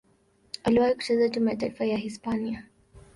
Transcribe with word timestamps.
Aliwahi 0.63 0.93
kucheza 0.95 1.29
timu 1.29 1.49
ya 1.49 1.55
taifa 1.55 1.85
ya 1.85 1.97
Hispania. 1.97 2.65